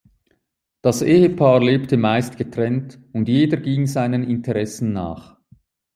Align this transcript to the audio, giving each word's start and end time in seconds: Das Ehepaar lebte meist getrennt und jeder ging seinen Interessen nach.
Das 0.81 1.03
Ehepaar 1.03 1.59
lebte 1.63 1.95
meist 1.95 2.35
getrennt 2.35 2.97
und 3.13 3.29
jeder 3.29 3.57
ging 3.57 3.85
seinen 3.85 4.23
Interessen 4.23 4.93
nach. 4.93 5.37